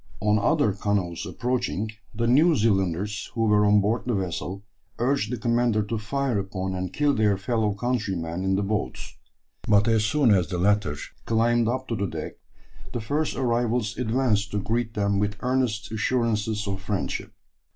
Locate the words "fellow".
7.37-7.73